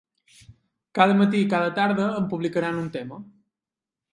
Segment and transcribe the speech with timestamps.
[0.99, 3.21] Cada matí i cada tarda en publicaran un tema.